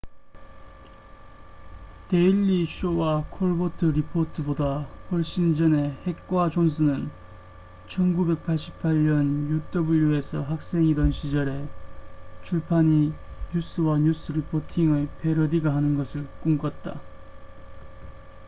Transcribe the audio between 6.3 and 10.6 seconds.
존슨은 1988년 uw에서